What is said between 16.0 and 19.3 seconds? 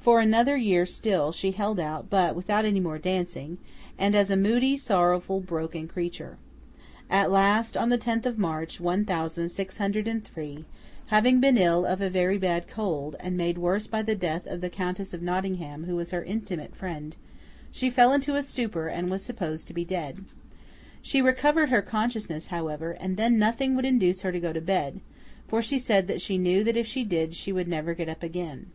her intimate friend, she fell into a stupor and was